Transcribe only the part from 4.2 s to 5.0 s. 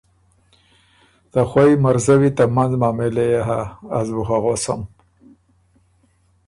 خه غؤسم“